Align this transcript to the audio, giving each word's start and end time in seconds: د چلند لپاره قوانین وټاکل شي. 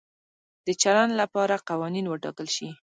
د 0.65 0.67
چلند 0.81 1.11
لپاره 1.21 1.55
قوانین 1.69 2.05
وټاکل 2.07 2.47
شي. 2.55 2.69